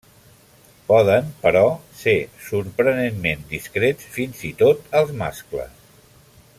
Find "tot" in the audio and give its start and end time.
4.63-4.89